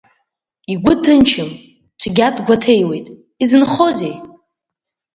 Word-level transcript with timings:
Игәы 0.73 0.93
ҭынчым, 1.03 1.49
цәгьа 1.99 2.27
дгәаҭеиуеит, 2.35 3.07
изынхозеи? 3.43 4.15